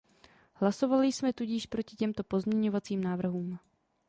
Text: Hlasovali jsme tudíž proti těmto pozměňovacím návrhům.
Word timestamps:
Hlasovali 0.53 1.07
jsme 1.11 1.33
tudíž 1.33 1.65
proti 1.65 1.95
těmto 1.95 2.23
pozměňovacím 2.23 3.03
návrhům. 3.03 3.59